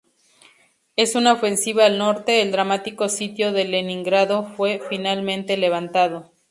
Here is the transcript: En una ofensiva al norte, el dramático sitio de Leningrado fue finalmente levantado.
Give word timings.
En 0.95 1.07
una 1.15 1.33
ofensiva 1.33 1.85
al 1.85 1.99
norte, 1.99 2.41
el 2.41 2.51
dramático 2.51 3.07
sitio 3.07 3.51
de 3.51 3.65
Leningrado 3.65 4.45
fue 4.57 4.81
finalmente 4.89 5.57
levantado. 5.57 6.31